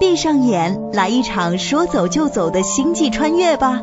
[0.00, 3.82] 闭上眼，来一场说走就走的星际穿越吧。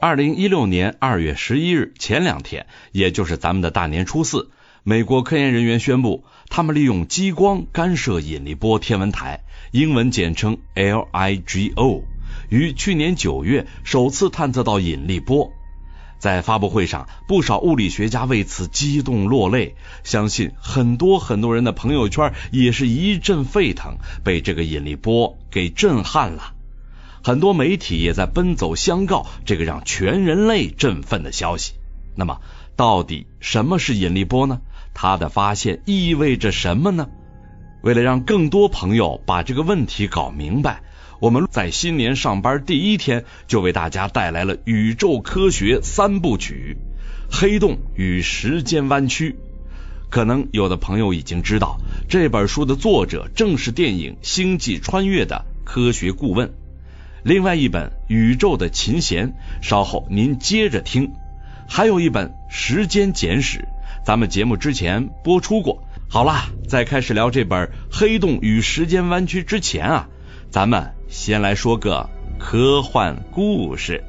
[0.00, 4.50] 二零一六年二月十一日前两天，也就是咱们的大年初四，
[4.84, 9.40] 美国科研人员宣布，他们利用激光干涉引力波天文台
[9.72, 12.02] （英文简称 LIGO），
[12.50, 15.52] 于去年九月首次探测到引力波。
[16.18, 26.54] 在发布会上，不少物理学家为此激动落泪，相信很多很多人的朋友圈也是一阵沸腾，被这个引力波给震撼了。
[27.22, 31.74] 很多媒体也在奔走相告这个让全人类振奋的消息。
[32.14, 32.40] 那么，
[32.76, 34.60] 到底什么是引力波呢？
[34.94, 37.08] 它的发现意味着什么呢？
[37.82, 40.82] 为了让更多朋友把这个问题搞明白，
[41.18, 46.76] 我们在新年上班第一天就为大家带来了宇宙科学三部曲
[47.34, 49.32] 《黑洞与时间弯曲》。
[50.08, 56.54] 可能有的朋友已经知道，这本书的作者正是电影《星际穿越》的科学顾问。
[57.24, 59.30] 另外一本《宇宙的琴弦》，
[59.62, 61.12] 稍后您接着听。
[61.68, 63.58] 还有一本《时间简史》，
[64.04, 65.82] 咱们节目之前播出过。
[66.08, 70.08] 好啦，在开始聊这本《黑洞与时间弯曲》之前啊，
[70.50, 74.02] 咱们先来说个科幻故事。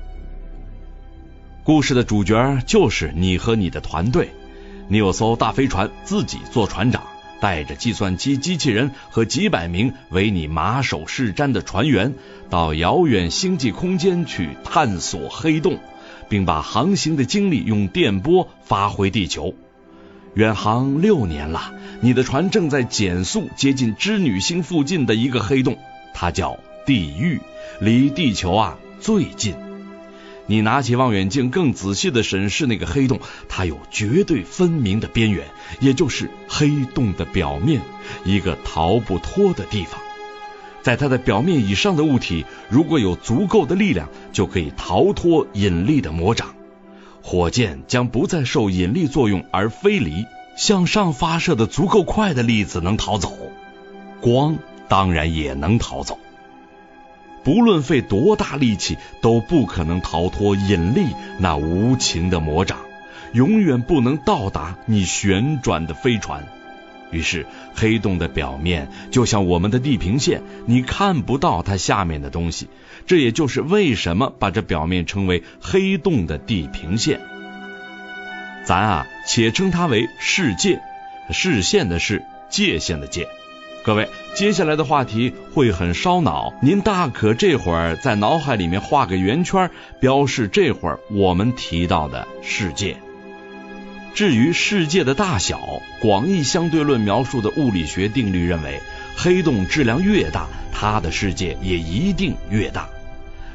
[1.63, 4.29] 故事的主角就是你和你的团队，
[4.87, 7.03] 你有艘大飞船，自己做船长。
[7.39, 12.15] 带着计算机机器人和几百名为你马首是瞻的船员，
[12.49, 15.77] 到遥远星际空间去探索黑洞，
[16.29, 19.53] 并把航行的经历用电波发回地球。
[20.33, 25.77] 远航六年了，你的船正在减速接近织女星附近的一个黑洞，
[26.15, 27.41] 它叫地狱，
[27.81, 29.55] 离地球啊最近。
[30.45, 35.47] 你拿起望远镜，更仔细的审视那个黑洞，它有绝对分明的边缘，
[35.81, 37.81] 也就是黑洞的表面，
[38.23, 39.99] 一个逃不脱的地方。
[40.81, 46.55] 在它的表面以上的物体，如果有足够的力量，就可以逃脱引力的魔掌。
[47.21, 50.23] 火箭将不再受引力作用而飞离，
[50.55, 53.37] 向上发射的足够快的粒子能逃走，
[54.21, 56.17] 光当然也能逃走。
[57.47, 61.05] 不论费多大力气，都不可能逃脱引力
[61.39, 62.79] 那无情的魔掌，
[63.31, 66.45] 永远不能到达你旋转的飞船。
[67.09, 72.67] 于是，黑洞的表面就像我们的地平线，你看不到它下面的东西。
[73.05, 77.21] 这也就是为什么把这表面称为黑洞的地平线。
[78.65, 80.81] 咱啊，且称它为世界，
[81.31, 83.25] 视线的视，界限的界。
[83.87, 89.71] 各位，接下来的话题会很烧脑，您大可这会儿在脑海里面画个圆圈，
[90.01, 92.97] 标示这会儿我们提到的世界。
[94.13, 98.81] 至于世界的大小，广义相对论描述的物理学定律认为，
[99.15, 102.89] 黑洞质量越大，它的世界也一定越大。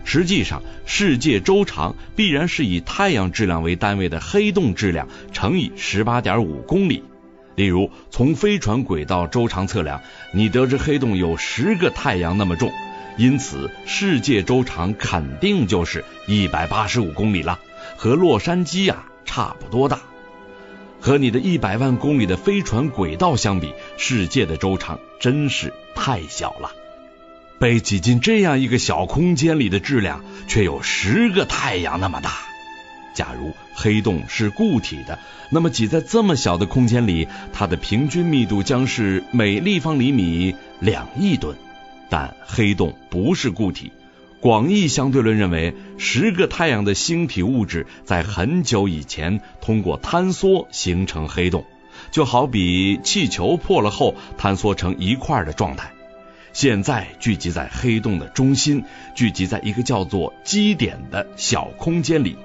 [0.04, 7.04] 实际上，世界周长必然是以太阳质量为单位的黑洞质量乘以十八点五公里。
[7.54, 10.00] 例如，从飞船轨道周长测量，
[10.32, 12.72] 你得知黑洞有十个太阳那么重，
[13.16, 17.58] 因此世界周长肯定就是一百八十五公里了，
[17.96, 20.00] 和洛杉矶呀差不多大。
[21.00, 26.70] 和你的一百万公里的飞船轨道相比，世界的周长真是太小了。
[27.58, 32.51] 被挤进这样一个小空间里的质量，却有十个太阳那么大。
[33.14, 35.18] 假如黑洞是固体的，
[35.50, 41.56] 那么挤在这么小的空间里，它的平均密度将是每立方厘米两亿吨。
[42.08, 43.90] 但黑洞不是固体，
[44.40, 51.64] 广义相对论认为，十个太阳的星体物质在很久以前通过坍缩形成黑洞，
[52.10, 55.92] 就好比气球破了后坍缩成一块的状态。
[56.52, 58.84] 现在聚集在黑洞的中心，
[59.14, 62.36] 聚集在一个叫做基点的小空间里。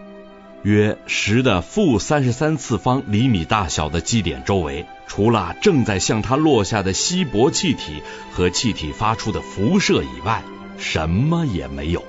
[0.68, 8.02] 约十的负三十三次方厘米大小的基点周围，除了正在向它落下的稀薄气体
[8.34, 10.44] 和气体发出的辐射以外，
[10.78, 12.04] 什么也没有。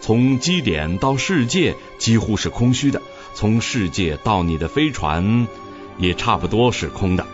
[0.00, 3.02] 从基点到世界几乎是空虚的，
[3.34, 5.48] 从世界到你的飞船
[5.98, 7.26] 也差不多是空的。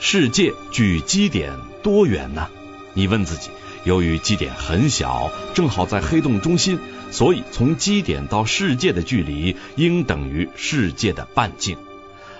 [0.00, 1.52] 世界距基点
[1.84, 2.48] 多远呢？
[2.94, 3.48] 你问自己。
[3.84, 6.80] 由于基点很小，正好在黑洞中心。
[7.14, 11.76] 所以，从基点到世界的距离应等于世界的半径。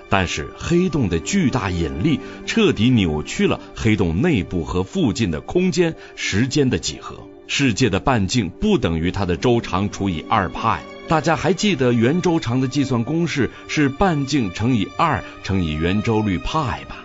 [0.09, 7.21] 但是，黑洞的巨大引力彻底扭曲了黑洞内部和附近的空间时间的几何。
[7.47, 10.83] 世界的半径不等于它的周长除以二派。
[11.07, 17.05] 大家还记得圆周长的计算公式是半径乘以二乘以圆周率派吧？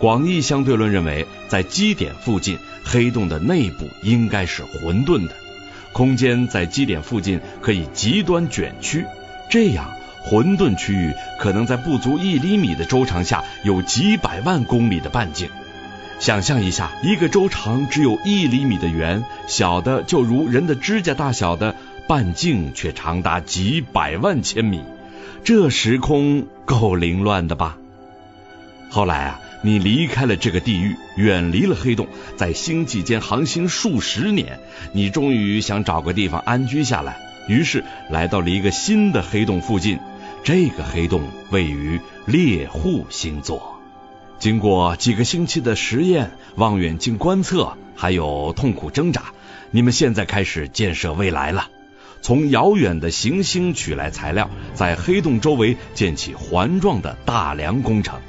[0.00, 5.36] 广义相对论认为，在基点附近，黑洞的内部应该是混沌的，
[5.94, 9.06] 空间在基点附近可以极端卷曲，
[9.48, 9.92] 这样
[10.24, 15.48] 混沌区域可能在不足一厘米的周长下有几百万公里的半径。
[16.18, 21.76] 想象一下，一个周长只有一厘米的圆，小的就如人的指甲大小的，
[22.08, 24.82] 半径却长达几百万千米，
[25.44, 27.78] 这时空够凌乱的吧？
[28.90, 29.40] 后来啊。
[29.64, 32.06] 你离开了这个地狱，远离了黑洞，
[32.36, 34.60] 在星际间航行数十年，
[34.92, 37.16] 你终于想找个地方安居下来，
[37.48, 39.98] 于是来到了一个新的黑洞附近。
[40.44, 43.80] 这个黑洞位于猎户星座。
[44.38, 49.32] 经过几个星期的实验、望远镜观测，还有痛苦挣扎，
[49.70, 51.68] 你们现在开始建设未来了。
[52.20, 58.20] 从遥远的行星取来材料，在黑洞周围建起环状的大梁工程。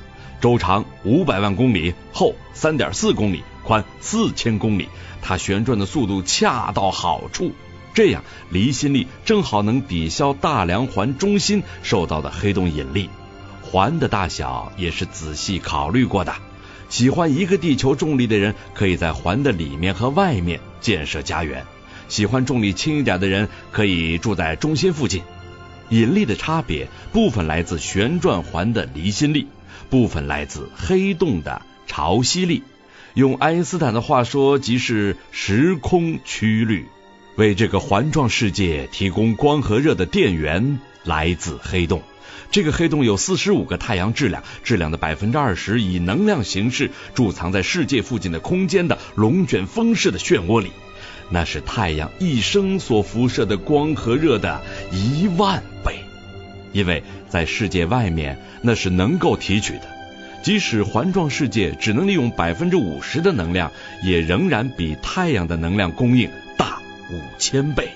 [0.46, 4.90] 周长五百万公里，厚三点四公里，宽四千公里。
[5.24, 7.52] 它旋转的速度恰到好处，
[7.96, 13.10] 这样离心力正好能抵消大梁环中心受到的黑洞引力。
[13.64, 16.36] 环的大小也是仔细考虑过的。
[16.90, 21.64] 喜欢一个地球重力的人，可以在环的里面和外面建设家园；
[22.08, 25.24] 喜欢重力轻一点的人，可以住在中心附近。
[25.90, 29.48] 引力的差别，部分来自旋转环的离心力。
[29.90, 32.64] 部分来自黑洞的潮汐力，
[33.14, 36.88] 用爱因斯坦的话说，即是时空曲率。
[37.38, 42.02] 为这个环状世界提供光和热的电源来自黑洞。
[42.50, 50.72] 这个黑洞有四十五个太阳质量，质量的百分之二十以能量形式贮藏在世界附近的空间的龙卷风式的漩涡里，
[51.30, 54.62] 那是太阳一生所辐射的光和热的
[54.94, 56.00] 一万倍。
[56.76, 59.84] 因为在世界外面，那是能够提取的，
[60.44, 63.72] 即使环状世界只能利用百分之五十的能量，
[64.04, 66.80] 也仍然比太阳的能量供应大
[67.10, 67.88] 五千倍。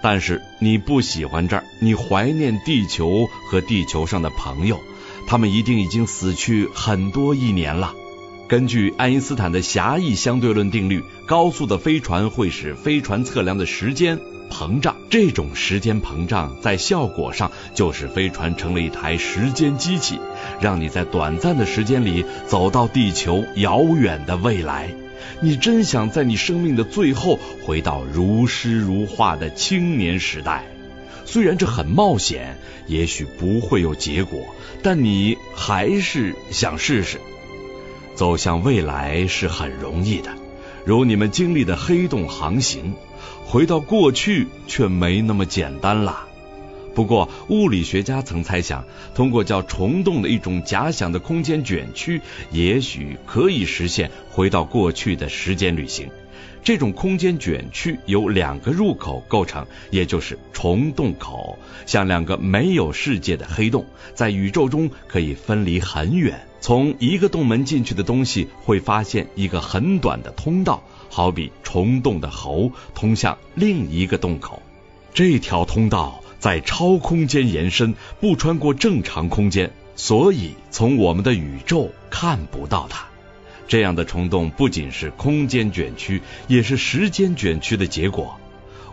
[0.00, 4.78] 但是你不喜欢这儿，你怀念地球和地球上的朋友，
[5.26, 7.94] 他们一定已经死去很多亿年了。
[8.48, 14.20] 根据爱因斯坦的狭义相对论定律，高速的飞船会使飞船测量的时间。
[14.48, 20.18] 膨胀，这种时间膨胀在效果上就是飞船成了一台时间机器，
[20.60, 24.90] 让你在短暂的时间里走到地球遥远的未来。
[25.40, 30.64] 你真想在你生命的最后回到如诗如画的青年时代？
[31.24, 32.56] 虽然这很冒险，
[32.86, 37.20] 也许不会有结果，但你还是想试试。
[38.14, 40.30] 走向未来是很容易的，
[40.84, 42.94] 如你们经历的黑洞航行。
[43.44, 46.26] 回到过去却没那么简单了。
[46.94, 48.84] 不过，物理学家曾猜想，
[49.14, 52.20] 通过叫虫洞的一种假想的空间卷曲，
[52.50, 56.10] 也许可以实现回到过去的时间旅行。
[56.64, 66.40] 这种空间卷曲由两个入口构成，也就是虫洞口，像两个没有世界的黑洞，在宇宙中可以分离很远。
[66.60, 70.82] 从一个洞门进去的东西会发现一个很短的通道。
[71.08, 74.62] 好比虫洞的喉通向另一个洞口，
[75.14, 83.06] 这条通道在超空间延伸，不穿过正常空间，所以从我们的宇宙看不到它。
[83.66, 88.38] 这样的虫洞不仅是空间卷曲，也是时间卷曲的结果。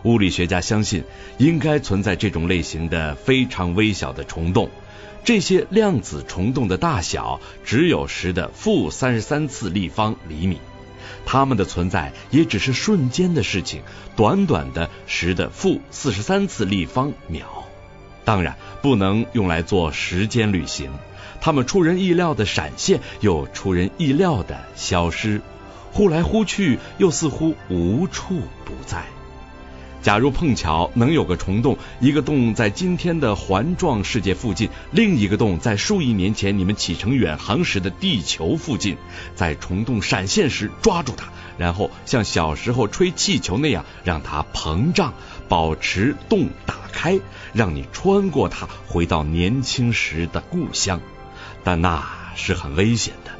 [0.02, 1.04] 物理学家相信，
[1.38, 4.68] 应该存在这种类型的非常微小的虫洞。
[5.24, 10.58] 这些量子虫洞的大小只有十的负三十三次立方厘米。
[11.26, 13.82] 他们的存在也只是瞬间的事情，
[14.14, 17.64] 短短的十的负四十三次立方秒，
[18.24, 20.90] 当然不能用来做时间旅行。
[21.40, 25.42] 他们出人意料的闪现，又出人意料的消失，
[25.92, 29.04] 忽来忽去，又似乎无处不在。
[30.06, 38.98] 假如碰巧能有个虫洞，一个洞在今天的环状世界附近，另一个洞在数亿年前你们启程远航时的地球附近，
[39.34, 41.26] 在虫洞闪现时抓住它，
[41.58, 45.12] 然后像小时候吹气球那样让它膨胀，
[45.48, 47.18] 保持洞打开，
[47.52, 51.00] 让你穿过它回到年轻时的故乡，
[51.64, 53.32] 但那是很危险的。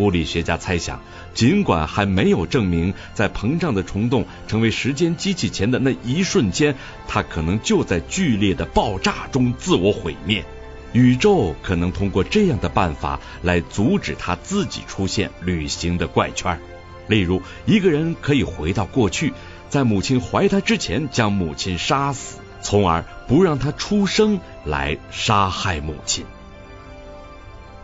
[0.00, 1.00] 物理学家猜想。
[1.34, 6.74] 尽管还没有证明，在膨胀的虫洞成为时间机器前的那一瞬间，
[7.06, 10.44] 它可能就在剧烈的爆炸中自我毁灭。
[10.92, 16.58] 宇宙可能通过这样的办法来阻止它自己出现旅行的怪圈。
[17.06, 19.32] 例如，一个人可以回到过去，
[19.68, 26.24] 在母亲怀他之前将母亲杀死，从而不让他出生来杀害母亲。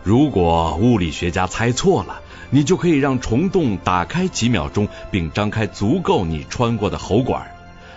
[0.07, 7.51] 如果物理学家猜错了，你就可以让虫洞打开几秒钟，并张开足够你穿过的喉管。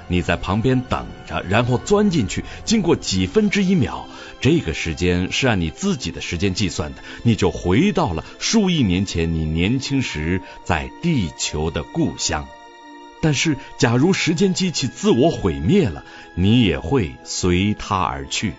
[0.08, 2.44] 你在旁边等着，然后钻进去。
[2.64, 4.08] 经过几分之一秒，
[4.40, 12.48] 这个时间是按你自己的时间计算的，你就回到了数亿年前你年轻时在地球的故乡。
[13.22, 18.54] 但是，假如时间机器自我毁灭了，你也会随它而去。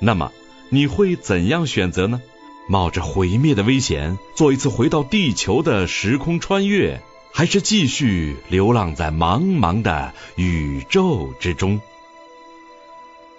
[0.00, 0.32] 那么，
[0.68, 2.20] 你会怎样选择呢？
[2.68, 7.02] 冒着毁灭的危险，做一次回到地球的时空穿越？
[7.32, 11.80] 还是继续流浪在茫茫的宇宙之中。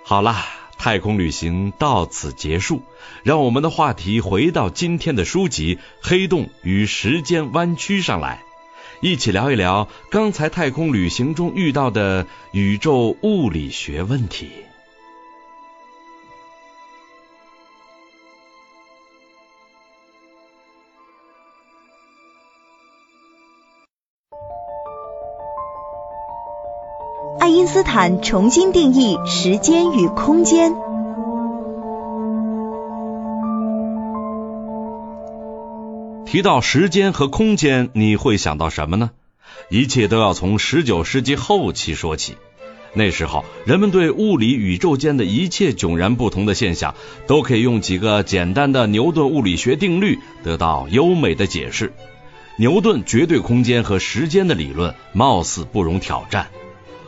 [0.04, 0.46] 好啦，
[0.78, 2.84] 太空旅行到此结束。
[3.24, 8.44] 让我们的话题回到今天的书籍《黑洞与时间弯曲》上来，
[9.02, 14.67] 一起聊一聊刚才太空旅行中遇到的宇宙物理学问题。
[27.48, 30.76] 爱因斯坦重新定义时间与空间。
[36.26, 39.12] 提到时间和空间，你会想到什么呢？
[39.70, 42.36] 一切都要从十九世纪后期说起。
[42.92, 46.96] 那时候，人们对物理宇宙间的一切迥然不同的现象，
[47.28, 51.94] 都可以用几个简单的牛顿物理学定律得到优美的解释。
[52.58, 56.48] 牛顿绝对空间和时间的理论，貌似不容挑战。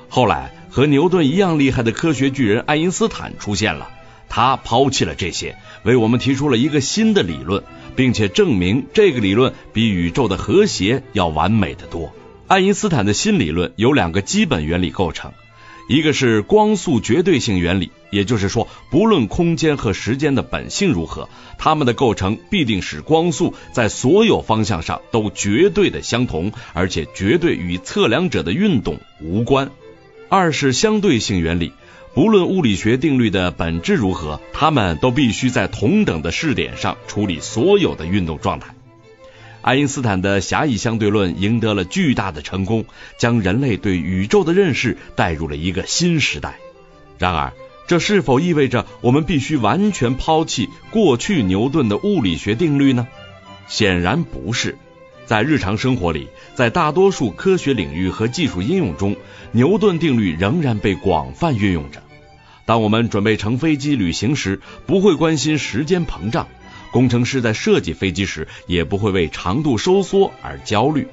[0.09, 3.89] 后来，和牛顿一样厉害的科学巨人爱因斯坦出现了。
[4.27, 7.63] 他抛弃了这些，为我们提出了一个新的理论，
[7.95, 12.13] 并且证明这个理论比宇宙的和谐要完美的多。
[12.47, 15.31] 爱因斯坦的新理论由两个基本原理构成，
[15.87, 29.71] 一个是光速绝对性原理，也就是说，不论空间和时间的本性如何，它们的构成必定使光速在所有方向上都绝对的相同，而且绝对与测量者的运动无关。
[30.29, 31.73] 二是相对性原理，
[32.13, 38.75] 不论物理学定律的本质如何，它们都必须在同等的视点上处理所有的运动状态。
[39.61, 42.85] 爱因斯坦的狭义相对论赢得了巨大的成功，
[43.17, 46.59] 将人类对宇宙的认识带入了一个新时代。
[47.17, 47.51] 然而，
[47.87, 53.07] 这是否意味着我们必须完全抛弃过去牛顿的物理学定律呢？
[53.67, 54.77] 显然不是。
[55.29, 59.15] 在日常生活里，在大多数科学领域和技术应用中，
[59.51, 62.01] 牛顿定律仍然被广泛运用着。
[62.65, 66.47] 当我们准备乘飞机旅行时，不会关心时间膨胀；
[66.91, 71.07] 工程师在设计飞机时，也不会为长度收缩而焦虑。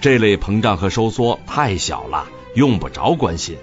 [0.00, 2.26] 这类膨胀和收缩太小了，
[2.56, 3.58] 用不着关心。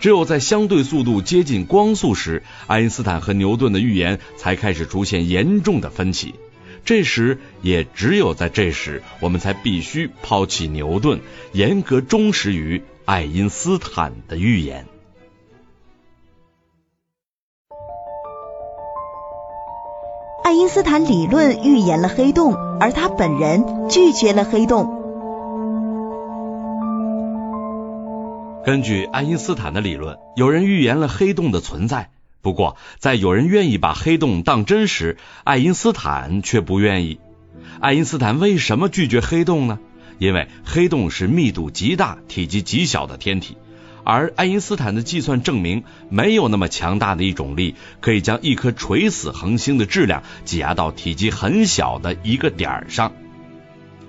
[0.00, 6.34] 只有在相对速度接近光速时，爱因斯坦和牛顿的预言才开始出现严重的分歧。
[6.84, 11.20] 这时，也只有在这时，我们才必须抛弃牛顿，
[11.52, 14.86] 严格忠实于爱因斯坦的预言。
[20.44, 24.96] 爱因斯坦理论预言了黑洞，而他本人拒绝了黑洞。
[28.64, 32.10] 根据爱因斯坦的理论，有人预言了黑洞的存在。
[32.40, 37.18] 不过，在有人愿意把黑洞当真时，爱因斯坦却不愿意。
[37.80, 39.78] 爱因斯坦为什么拒绝黑洞呢？
[40.18, 43.56] 因为黑洞是密度极大、体积极小的天体，
[44.04, 53.12] 而爱因斯坦的计算证明，没有那么强大的一种力，可以将一颗垂死恒星的质量挤压到体积很小的一个点儿上。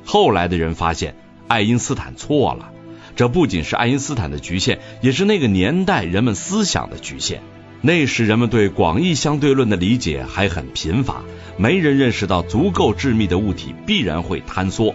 [0.05, 1.15] 后来的人发现，
[1.47, 2.71] 爱因斯坦错了。
[3.15, 7.41] 这不仅是爱因斯坦的局限，也是那个年代人们思想的局限。
[7.81, 11.23] 那时人们对广义相对论的理解还很贫乏，
[11.57, 14.93] 没人认识到足够致密的物体必然会坍缩。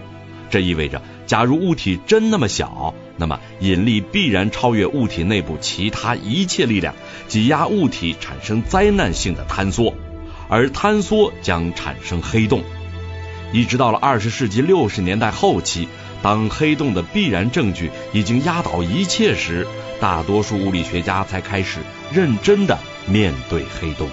[0.51, 6.93] 这意味着，假如物体真那么小，那么引力必然超越物体内部其他一切力量，
[7.27, 9.95] 挤压物体产生灾难性的坍缩，
[10.47, 12.61] 而坍缩将产生黑洞。
[13.51, 15.87] 一直到了二十世纪六十年代后期，
[16.25, 19.67] 当黑洞的必然证据已经压倒一切时，
[20.01, 24.09] 大多数物理学家才开始认真的面对黑洞。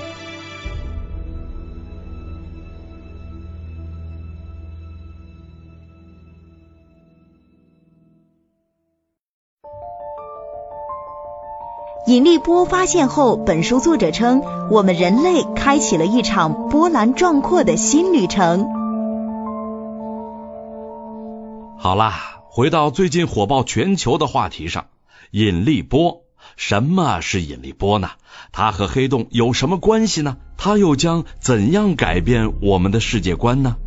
[12.07, 18.82] 引力波发现后，本书作者称，我们人类开启了一场波澜壮阔的新旅程。
[21.83, 24.87] 好啦，回到最近火爆全球的话题上。
[25.33, 26.23] 引力波，
[26.57, 28.11] 什么是引力波呢？
[28.53, 30.37] 它和黑洞有什么关系呢？
[30.57, 33.79] 它又将怎样改变我们的世界观呢？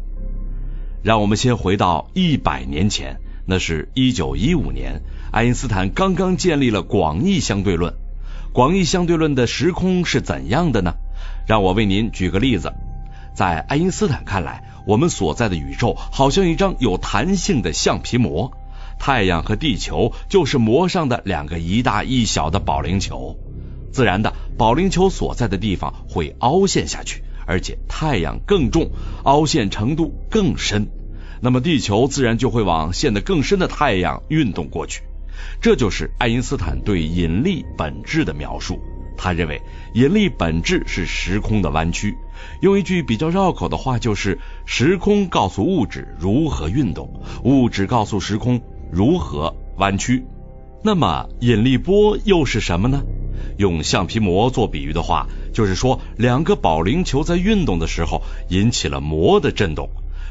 [1.06, 7.94] 让我们先回到一百年前，那是一九一五年，爱因斯坦刚刚建立了广义相对论。
[8.52, 10.96] 广义相对论的时空是怎样的呢？
[11.48, 12.74] 让我为您举个例子。
[13.36, 18.54] 在爱因斯坦看来，我们所在的宇宙好像一张有弹性的橡皮膜。
[18.98, 23.38] 太阳和地球就是膜上的两个一大一小的保龄球，
[23.92, 28.89] 自然的保龄球所在的地方会凹陷下去，而且太阳更重，
[29.24, 30.88] 凹陷程度更深，
[31.42, 35.01] 那么地球自然就会往陷得更深的太阳运动过去。
[35.60, 38.80] 这就是爱因斯坦对引力本质的描述。
[39.18, 39.62] 他认为
[39.94, 42.15] 引力本质是时空的弯曲，
[42.62, 48.62] 用一句比较绕口的话，就是时空告诉物质如何运动，物质告诉时空。
[48.92, 50.25] 如何弯曲？
[50.84, 53.04] 那么引力波又是什么呢？
[53.58, 59.89] 用橡皮膜做比喻的话，就是说两个保龄球在运动的时候引起了膜的震动，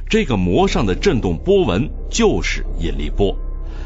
[0.08, 3.36] 这个膜上的震动波纹就是引力波。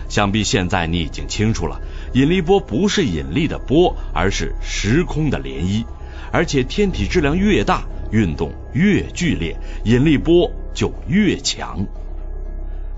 [0.08, 1.80] 想必现在你已经清楚了，
[2.12, 5.84] 引力波不是引力的波，而是时空的涟漪。
[6.32, 11.86] 而且天体质量越大，运动越剧烈，引力波就越强。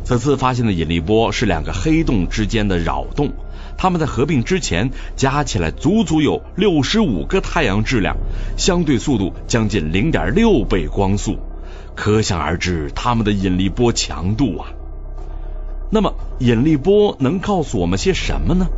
[0.02, 3.32] 此次发现的引力波是两个黑洞之间的扰动，
[3.76, 8.16] 它们在合并之前加起来足足有六十五个太阳质量，
[8.56, 11.38] 相对速度将近零点六倍光速，
[11.94, 14.72] 可想而知它们的引力波强度啊。
[15.90, 18.68] 那么引力波能告诉我们些什么呢？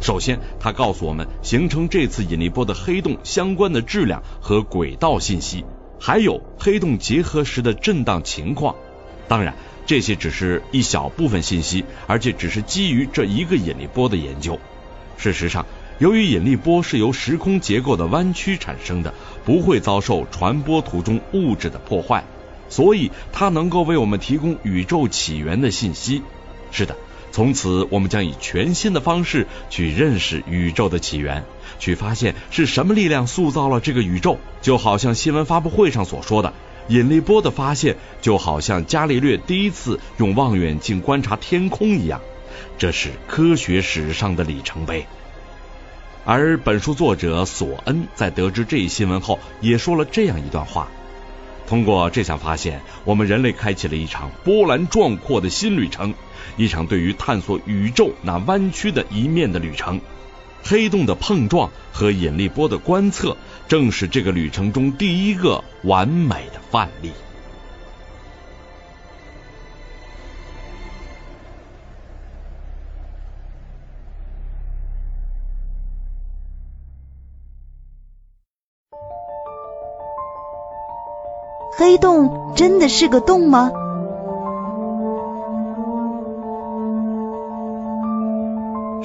[0.00, 5.64] 首先，它告诉我们形成这次引力波的黑洞相关的质量和轨道信息，
[5.98, 8.76] 还有黑洞结合时的震荡情况。
[9.28, 9.54] 当然。
[9.88, 14.58] 这些只是一小部分信息，而且只是基于这一个引力波的研究。
[15.16, 15.64] 事实上，
[16.00, 22.24] 由于引力波是由时空结构的弯曲产生的，不会遭受传播途中物质的破坏，
[22.68, 26.20] 所以它能够为我们提供宇宙起源的信息。
[26.72, 26.96] 是的，
[27.36, 31.44] 从此我们将以全新的方式去认识宇宙的起源，
[31.78, 34.38] 去发现是什么力量塑造了这个宇宙。
[34.62, 36.54] 就好像新闻发布会上所说的。
[36.88, 42.22] 引力波的发现就好像伽利略第一次用望远镜观察天空一样，
[42.78, 45.04] 这是科学史上的里程碑。
[46.24, 50.88] 而本书作者索恩在得知这一新闻后，也说了这样一段话：
[51.68, 56.14] 通过这项发现，我们人类开启了一场波澜壮阔的新旅程，
[56.56, 60.00] 一场对于探索宇宙那弯曲的一面的旅程。
[60.62, 63.36] 黑洞的碰撞和引力波的观测。
[63.68, 67.10] 正是这个旅程中第一个完美的范例。
[81.76, 83.85] 黑洞真的是个洞吗？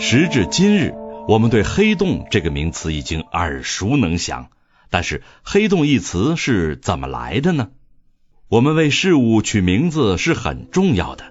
[0.03, 0.95] 时至今日。
[1.27, 4.47] 我们对黑洞这个名词已经耳熟能详，
[4.89, 7.69] 但是黑洞一词是怎么来的呢？
[8.49, 11.25] 我们为事物取名字是很重要的，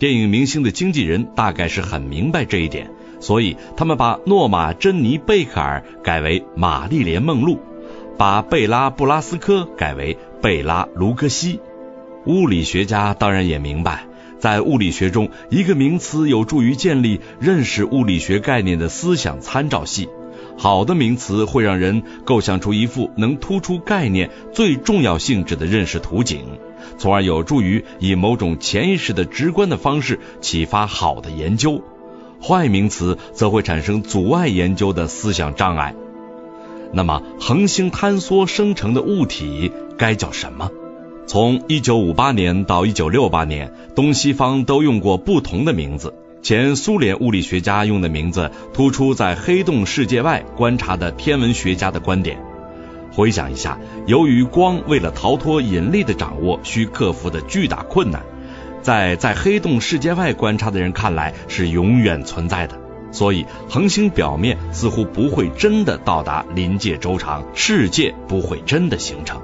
[0.00, 7.60] 电影明星的经纪人大概是很明白这一点，所以他们把诺玛·珍妮·贝克尔改为玛丽莲·梦露，
[8.18, 11.60] 把贝拉·布拉斯科改为贝拉·卢科西。
[12.24, 14.04] 物理学家当然也明白。
[14.38, 20.08] 在物理学中，一个名词有助于建立认识物理学概念的思想参照系。
[20.58, 26.44] 好的名词会让人构想出一幅能突出概念最重要性质的认识图景，
[26.96, 31.82] 从而有助于以某种潜意识的直观的方式启发好的研究。
[32.42, 35.94] 坏名词则会产生阻碍研究的思想障碍。
[36.92, 40.70] 那么，恒星坍缩生成的物体该叫什么？
[41.26, 46.14] 从一九五八年到一九六八年，东西方都用过不同的名字。
[46.40, 52.38] 前苏联物理学家用的名字突出在黑洞世界外观察的天文学家的观点。
[53.10, 58.22] 回想一下，由于光为了逃脱引力的掌握需克服的巨大困难，
[58.80, 62.78] 在在黑洞世界外观察的人看来是永远存在的，
[63.10, 69.40] 所以恒星表面似乎不会真的到达临界周长，世界不会真的形成。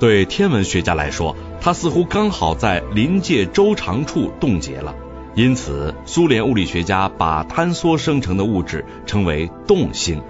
[0.00, 4.94] 对天文学家来说，它似乎刚好在临界周长处冻结了，
[5.34, 10.22] 因此苏联物理学家把坍缩生成的物质称为动星。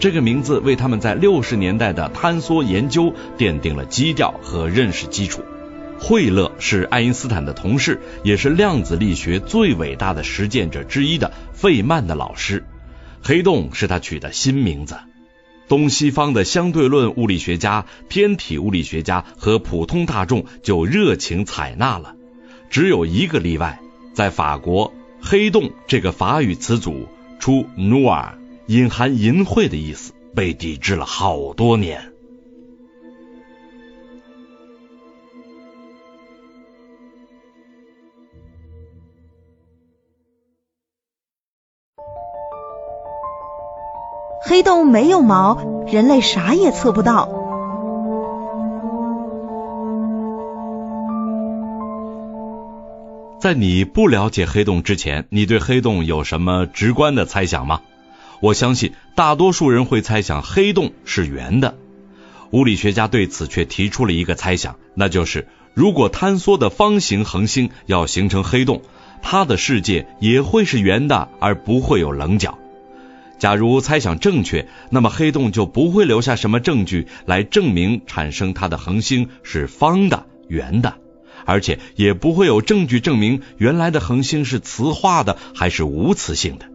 [0.00, 5.42] 这个名字为他们在六十年代的坍缩研究奠定了基调和认识基础。
[6.00, 12.64] 惠勒是爱因斯坦的同事，也是量子力学最伟大的实践者之一的费曼的老师。
[13.22, 14.96] 黑洞是他取的新名字。
[15.68, 22.14] 东西方的相对论物理学家、天体物理学家和普通大众就热情采纳了。
[22.70, 23.78] 只有一个例外，
[24.14, 27.06] 在法国，“黑洞”这个法语词组
[27.38, 28.32] 出 “noir”，
[28.66, 32.12] 隐含淫秽的意思，被抵制了好多年。
[44.48, 47.28] 黑洞没有毛，人类啥也测不到。
[53.38, 57.82] 在你不了解黑洞之前，你对黑洞有什么直观的猜想吗？
[58.40, 61.74] 我相信大多数人会猜想黑洞是圆的。
[62.50, 68.80] 物理学家对此却提出了一个猜想，那就是如果坍缩的方形恒星要形成黑洞，
[69.20, 72.56] 它的世界也会是圆的，而不会有棱角。
[73.38, 80.94] 假如猜想正确，那么黑洞就不会留下什么证据来证明产生它的恒星是方的、圆的，
[81.44, 86.66] 而且也不会有证据证明原来的恒星是磁化的还是无磁性的。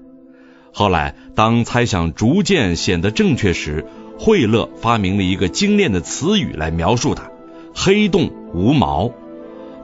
[0.71, 3.85] 后来，当猜想逐渐显得正确时，
[4.17, 7.29] 惠勒发明了一个精炼的词语来描述它：
[7.75, 9.11] 黑洞无毛。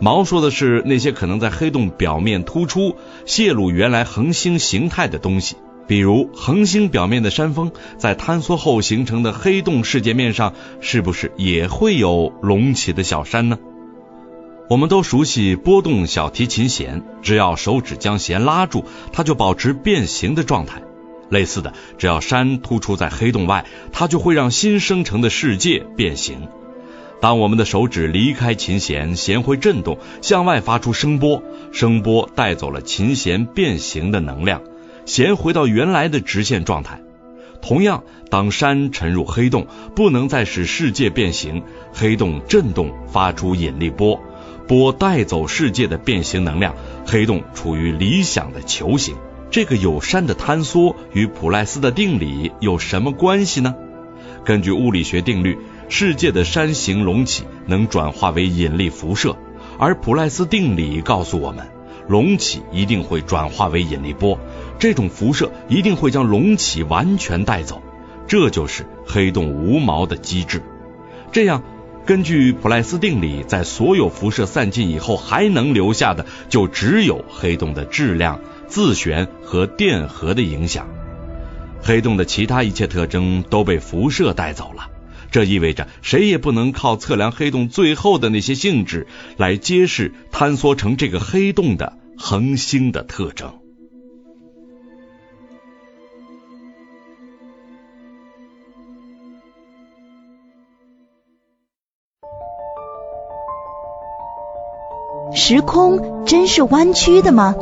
[0.01, 5.57] 毛说的是那些可能在黑洞表面突出、泄露原来恒星形态的东西。
[5.89, 13.57] 比如恒星表面的山峰，在坍缩后形成的黑洞世界面上，是不是也会有隆起的小山呢？
[14.69, 20.83] 我们都熟悉拨动小提琴弦，只要手指将弦拉住，它就保持变形的状态。
[21.31, 26.47] 类似的，只要山突出在黑洞外，它就会让新生成的世界变形。
[27.19, 34.61] 当我们的手指离开琴弦，弦会震动，向外发出声波，声波带走了琴弦变形的能量。
[35.09, 37.01] 弦回到原来的直线状态。
[37.63, 44.21] 同样，当山沉入黑洞，不能再使世界变形，黑洞震动发出引力波，
[44.67, 46.75] 波带走世界的变形能量，
[47.07, 49.15] 黑洞处于理想的球形。
[49.49, 53.73] 这个有山的坍缩与普赖斯的定理有什么关系呢？
[54.45, 55.57] 根据物理学定律，
[55.89, 59.35] 世界的山形隆起能转化为引力辐射，
[59.79, 61.78] 而普赖斯定理告诉我们。
[62.09, 64.39] 隆起一定会转化为引力波，
[64.79, 67.83] 这种辐射一定会将隆起完全带走，
[68.27, 70.63] 这就是黑洞无毛的机制。
[71.31, 71.61] 这样，
[72.07, 80.87] 根据普赖斯定理，在所有辐射散尽以后，还能留下的就只有黑洞的质量、自旋和电荷的影响。
[81.83, 84.89] 黑洞的其他一切特征都被辐射带走了，
[85.29, 89.05] 这意味着谁也不能靠测量黑洞最后的那些性质
[89.37, 91.98] 来揭示坍缩成这个黑洞的。
[92.21, 93.53] 恒星的特征。
[105.33, 107.55] 时空真是弯曲的吗？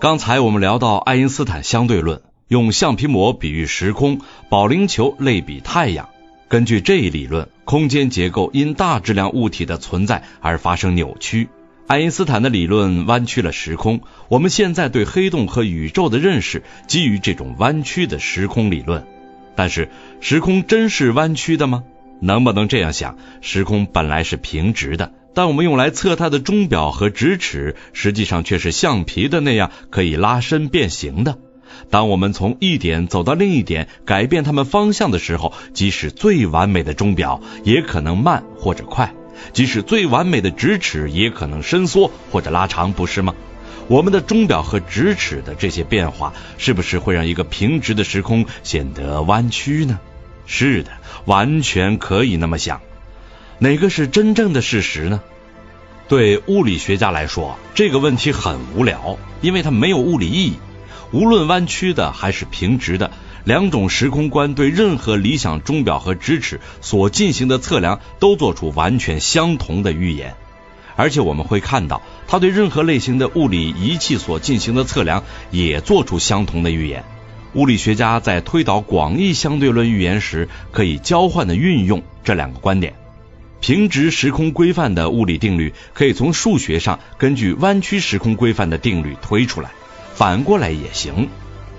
[0.00, 6.08] 刚才我们聊到爱因斯坦相对论，用橡皮膜比喻时空，保龄球类比太阳。
[6.48, 11.48] 根据这一理论，空间结构因大质量物体的存在而发生扭曲。
[11.88, 14.00] 爱因斯坦的理论弯曲了时空。
[14.28, 19.04] 我们现在对黑洞和宇宙的认识基于这种弯曲的时空理论。
[19.56, 19.88] 但是，
[20.20, 21.82] 时空真是弯曲的吗？
[22.20, 31.38] 能不能这样想：时空本来是平直的，但我们用来测它的钟表和直尺，实际上却是橡皮的那样可以拉伸变形的。
[31.90, 39.08] 当我们从一点走到另一点，改变它们方向的时候，即使最完美的钟表也可能慢或者快；
[39.52, 43.34] 即使最完美的直尺也可能伸缩或者拉长，不是吗？
[43.88, 50.00] 我们的钟表和直尺的这些变化，是不是会让一个平直的时空显得弯曲呢？
[50.44, 50.90] 是的，
[51.24, 52.80] 完全可以那么想。
[53.58, 55.20] 哪个是真正的事实呢？
[56.08, 60.54] 对物理学家来说，这个问题很无聊，因为它没有物理意义。
[61.12, 63.10] 无论弯曲的还是平直的，
[63.44, 70.34] 两种时空观对任何理想钟表和直尺所进行的测量都做出完全相同的预言，
[70.96, 77.04] 而且我们会看到，它对任何类型的物理仪器所进行的测量也做出相同的预言。
[77.54, 82.94] 物理学家在推导广义相对论预言时，可以交换的运用这两个观点。
[83.60, 89.70] 平直时空规范的物理定律可以从数学上根据弯曲时空规范的定律推出来。
[90.16, 91.28] 反过来也行，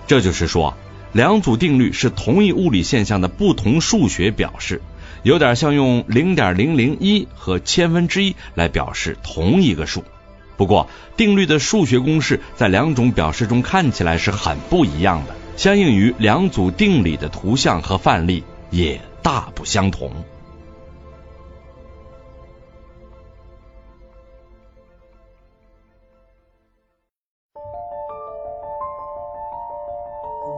[0.05, 0.75] 这就是说，
[1.11, 4.79] 两组定律是同一物理现象的不同数学表示，
[5.23, 10.03] 有点像用零点零零一和千分之一来表示同一个数。
[10.55, 20.11] 不过，定律的数学公式在两种表示中看起来是很不一样的，相应于两组定理的图像和范例也大不相同。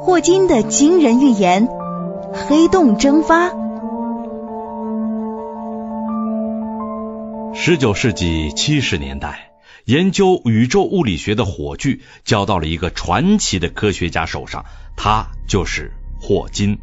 [0.10, 1.67] 霍金的惊人预言：
[2.34, 3.52] 黑洞蒸发。
[7.54, 9.52] 十九世纪七十年代，
[9.86, 14.65] 研究宇宙物理学的火炬交到了一个传奇的科学家手上，
[14.98, 16.80] 他就是霍金。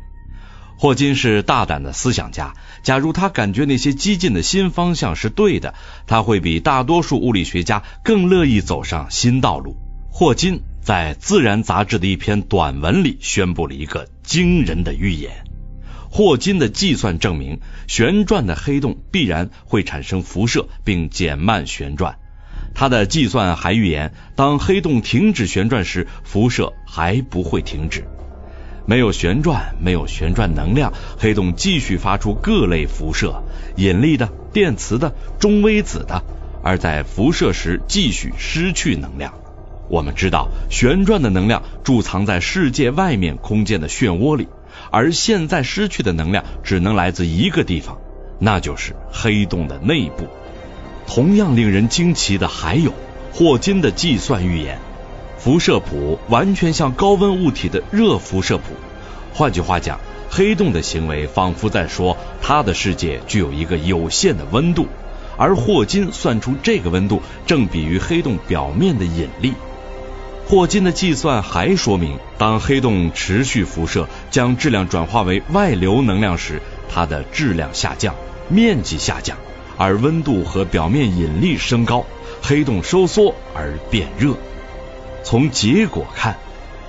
[0.78, 5.74] 霍金是大胆的思想家，假如他感觉那些激进的新方向是对的，
[6.06, 9.74] 他会比大多数物理学家更乐意走上新道路。
[10.12, 15.44] 霍金在《自然》杂志的一篇短文里宣布了一个惊人的预言。
[16.08, 22.18] 霍金的计算证明，旋转的黑洞必然会产生辐射，并减慢旋转。
[22.72, 28.04] 他的计算还预言，当黑洞停止旋转时，辐射还不会停止。
[28.86, 33.42] 没有旋转，没有旋转能量，黑洞继续发出各类辐射，
[33.74, 36.22] 引力的、电磁的、中微子的，
[36.62, 39.34] 而在辐射时继续失去能量。
[39.88, 44.48] 我们知道，旋转的能量贮藏在世界外面空间的漩涡里，
[44.90, 47.98] 而现在失去的能量只能来自一个地方，
[48.38, 50.26] 那就是黑洞的内部。
[51.06, 52.92] 同样令人惊奇的还有
[53.32, 54.78] 霍金的计算预言：
[55.38, 58.64] 辐射谱完全像高温物体的热辐射谱。
[59.32, 64.88] 换句话讲，黑洞的行为仿佛在说，它的世界具有一个有限的温度，
[65.38, 69.52] 而霍金算出这个温度正比于黑洞表面的引力。
[70.48, 78.14] 霍金的计算还说明，当黑洞持续辐射，将质量转化为外流能量时，它的质量下降，
[78.48, 79.36] 面积下降，
[79.76, 82.06] 而温度和表面引力升高，
[82.40, 84.36] 黑洞收缩而变热。
[85.24, 86.36] 从结果看，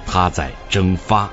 [0.05, 1.31] 它在蒸发。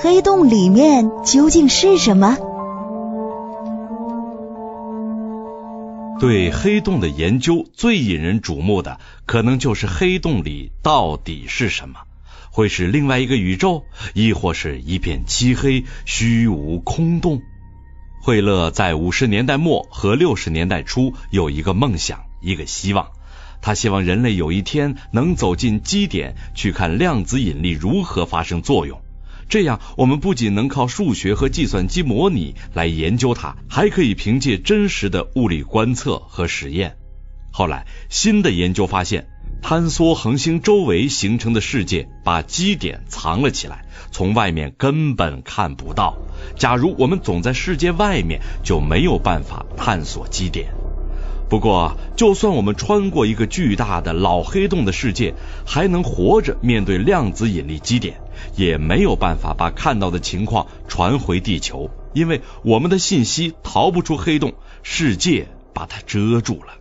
[0.00, 2.36] 黑洞里面究竟是什么？
[6.20, 11.98] 对黑洞的研究最引人瞩目的，可能就是黑洞里到底是什么？
[12.52, 13.82] 会是另外一个宇宙，
[14.14, 17.42] 亦或是一片漆黑、虚无空洞？
[18.22, 23.08] 惠勒在五十年代末和六十年代初有一个梦想，一个希望，
[23.60, 29.00] 他希望人类有一天能走进基点，去看量子引力如何发生作用。
[29.48, 36.96] 这样，我们不仅能靠数学和计算机模拟来研究它，还可以凭借真实的物理观测和实验。
[37.50, 39.26] 后来，新的研究发现，
[39.62, 46.18] 坍缩恒星周围形成的世界把基点藏了起来，从外面根本看不到。
[46.56, 50.68] 假如我们总在世界外面，就没有办法探索基点。
[51.48, 55.32] 不过，就算我们穿过一个巨大的老黑洞的世界，
[55.64, 58.20] 还能活着面对量子引力基点。
[58.56, 66.74] 也没有办法把看到的情况传回地球，因为我们的信息逃不出黑洞，世界把它遮住了。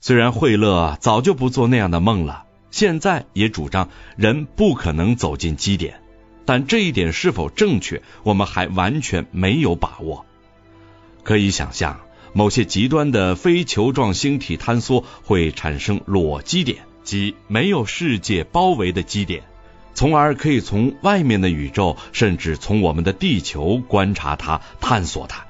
[0.00, 6.00] 虽然惠勒早就不做那样的梦了，现在也主张人不可能走进基点，
[6.46, 10.24] 但这一点是否正确，我们还完全没有把握。
[11.22, 12.00] 可以想象，
[12.32, 16.78] 某些极端的非球状星体坍缩会产生裸基点，
[17.10, 19.42] 即没有世界包围的基点。
[19.94, 25.44] 从而可以从外面的宇宙，甚至从我们的地球观察它、探索它。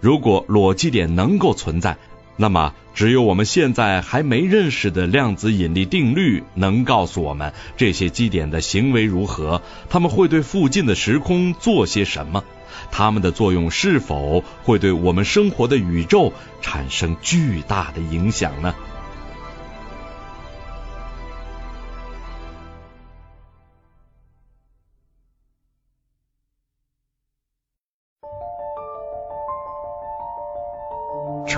[0.00, 1.96] 如果裸基点能够存在，
[2.36, 12.44] 那么只有我们现在还没认识的量子引力定律能告诉我们这些基点的行为如何，他们会对附近的时空做些什么，
[12.92, 18.76] 它们的作用是否会对我们生活的宇宙产生巨大的影响呢？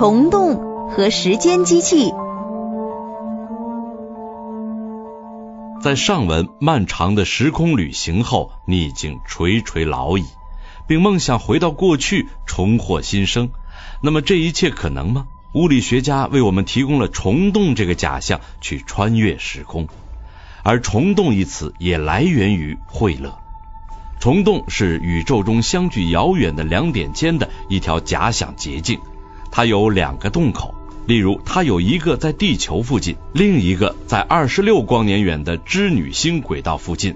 [0.02, 2.12] 虫洞和时间机器，
[5.80, 10.24] 在上文漫长的时空旅行后，你已经垂垂老矣，
[10.88, 13.50] 并梦想回到过去，重获新生。
[14.02, 15.28] 那么这一切可能吗？
[15.54, 19.86] 物理学家为我们提供了虫洞这个假象，去穿越时空。
[20.64, 23.38] 而虫洞一词也来源于惠勒。
[24.18, 28.98] 虫洞是宇宙中相距遥远的两点间的一条假想捷径。
[29.54, 30.74] 它有两个洞口，
[31.06, 37.14] 例如，它有一个在地球附近，另一个在二十六光年远的织女星轨道附近。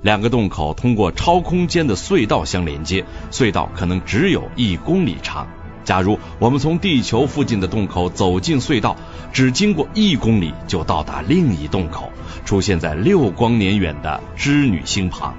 [0.00, 5.46] 两个洞口通过超空间的隧道相连接，隧道可能只有一公里长。
[5.84, 8.96] 假如我们从地球附近的洞口走进隧道，
[9.34, 12.10] 只经过一公里就到达另一洞口，
[12.46, 15.36] 出现在六光年远的织女星旁。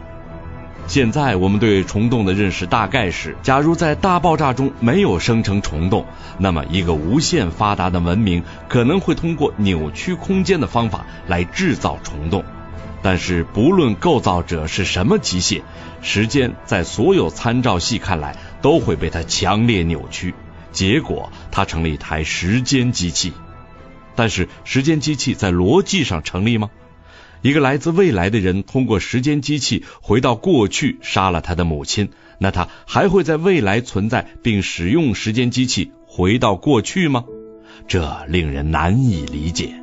[0.88, 6.06] 现在我们对虫洞的认识大概是：假如在大爆炸中没有生成虫洞，
[6.38, 12.45] 那么一个无限发达的文明可能会通过扭曲空间的方法来制造虫洞。
[13.04, 15.62] 但是不论构造者是什么机械，
[16.02, 20.34] 时间在所有参照系看来都会被它强烈扭曲，
[20.71, 23.34] 结果它成了一台时间机器。
[24.15, 26.69] 但是时间机器在逻辑上成立吗？
[27.41, 37.26] 一个来自未来的人通过时间机器回到过去杀了他的母亲，那他还会在未来存在并使用时间机器回到过去吗？
[37.88, 39.73] 这令人难以理解。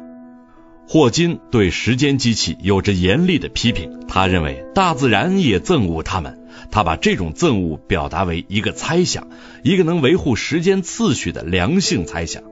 [0.86, 6.40] 霍金对时间机器有着严厉的批评，他认为大自然也憎恶他们。
[6.70, 9.28] 他把这种憎恶表达为一个猜想，
[9.62, 12.42] 一个能维护时间次序的良性猜想。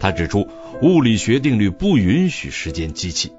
[0.00, 0.48] 他指出，
[0.80, 3.32] 物理学定律不允许时间机器。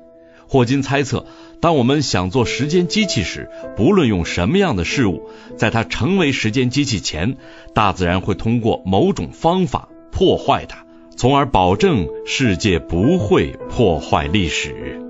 [0.53, 1.25] 霍金猜测，
[1.59, 7.37] 当我们想做时间机器时，不论用什么样的事物，在它成为时间机器前，
[7.73, 10.85] 大自然会通过某种方法破坏它，
[11.17, 15.01] 从而保证世界不会破坏历史。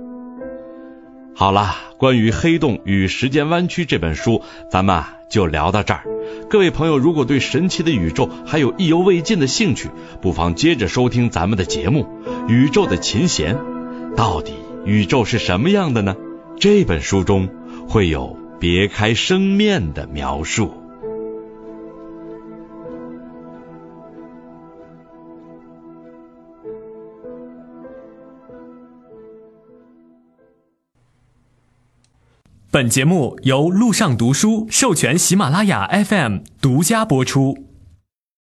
[1.36, 6.06] 好了，关于《黑洞与时间弯曲》这本书，咱们就聊到这儿。
[6.50, 9.90] 各位朋友，如果对神奇的宇宙还有意犹未尽的兴趣，
[10.22, 12.08] 不妨接着收听咱们的节目
[12.48, 13.58] 《宇宙的琴弦》，
[14.16, 14.54] 到底。
[14.86, 16.16] 宇宙是什么样的呢？
[16.60, 17.50] 这本书中
[17.88, 20.74] 会有别开生面的描述。
[32.70, 37.73] 本节目由路上读书授权喜马拉雅 FM 独家播出。